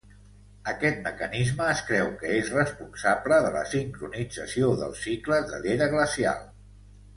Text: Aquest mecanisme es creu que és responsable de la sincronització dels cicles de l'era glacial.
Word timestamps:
Aquest 0.69 0.95
mecanisme 1.07 1.67
es 1.73 1.83
creu 1.89 2.09
que 2.21 2.31
és 2.37 2.49
responsable 2.55 3.39
de 3.45 3.53
la 3.59 3.63
sincronització 3.75 4.73
dels 4.83 5.05
cicles 5.09 5.49
de 5.55 5.63
l'era 5.69 5.93
glacial. 5.97 6.45